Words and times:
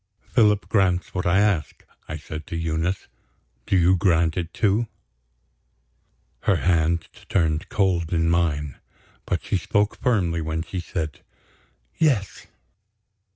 "Philip 0.29 0.67
grants 0.67 1.13
what 1.13 1.27
I 1.27 1.37
ask," 1.37 1.85
I 2.07 2.17
said 2.17 2.47
to 2.47 2.55
Eunice. 2.55 3.07
"Do 3.67 3.77
you 3.77 3.95
grant 3.95 4.35
it, 4.35 4.51
too?" 4.51 4.87
Her 6.39 6.55
hand 6.55 7.07
turned 7.29 7.69
cold 7.69 8.11
in 8.11 8.27
mine; 8.27 8.79
but 9.27 9.43
she 9.43 9.57
spoke 9.57 9.95
firmly 9.95 10.41
when 10.41 10.63
she 10.63 10.79
said: 10.79 11.19
"Yes." 11.99 12.47